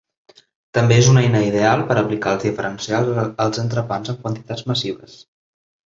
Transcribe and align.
També 0.77 0.95
és 1.01 1.09
una 1.11 1.23
eina 1.25 1.41
ideal 1.49 1.85
per 1.91 1.99
aplicar 2.03 2.35
els 2.37 2.47
diferencials 2.47 3.23
als 3.47 3.65
entrepans 3.69 4.15
en 4.15 4.21
quantitats 4.27 4.69
massives. 4.73 5.21